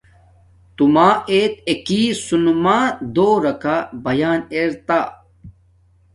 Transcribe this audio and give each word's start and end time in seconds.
تو 0.75 0.83
ما 0.93 1.09
ایت 1.31 1.53
اکی 1.71 2.01
سنماک 2.25 2.93
دوراکا 3.15 3.75
بیان 4.03 4.39
ار 4.57 4.71
تا۔ 4.87 4.99